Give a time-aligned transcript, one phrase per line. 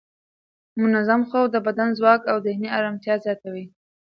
[0.81, 3.65] منظم خوب د بدن ځواک او ذهني ارامتیا زیاتوي.